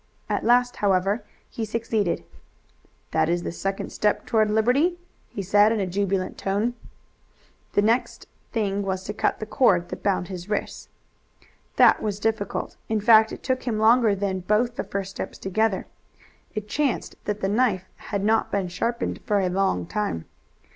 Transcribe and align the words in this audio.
At 0.27 0.43
last, 0.43 0.77
however, 0.77 1.23
he 1.47 1.63
succeeded. 1.63 2.23
"That 3.11 3.29
is 3.29 3.43
the 3.43 3.51
second 3.51 3.91
step 3.91 4.25
toward 4.25 4.49
liberty," 4.49 4.97
he 5.29 5.43
said 5.43 5.71
in 5.71 5.79
a 5.79 5.85
jubilant 5.85 6.39
tone. 6.39 6.73
The 7.73 7.83
next 7.83 8.25
thing 8.51 8.81
was 8.81 9.03
to 9.03 9.13
cut 9.13 9.39
the 9.39 9.45
cord 9.45 9.89
that 9.89 10.01
bound 10.01 10.27
his 10.27 10.49
wrists. 10.49 10.89
That 11.75 12.01
was 12.01 12.19
difficult. 12.19 12.77
In 12.89 12.99
fact 12.99 13.31
it 13.31 13.43
took 13.43 13.61
him 13.67 13.77
longer 13.77 14.15
than 14.15 14.39
both 14.39 14.75
the 14.75 14.83
first 14.83 15.11
steps 15.11 15.37
together. 15.37 15.85
It 16.55 16.67
chanced 16.67 17.15
that 17.25 17.41
the 17.41 17.47
knife 17.49 17.85
had 18.09 18.23
not 18.23 18.51
been 18.51 18.69
sharpened 18.69 19.21
for 19.23 19.39
a 19.39 19.49
long 19.49 19.85
time. 19.85 20.25